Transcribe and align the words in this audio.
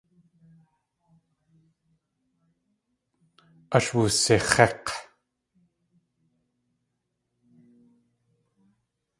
Ash 3.77 3.89
wusix̲ék̲. 3.95 4.89